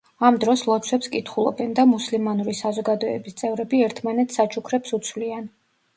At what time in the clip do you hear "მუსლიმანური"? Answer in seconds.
1.91-2.57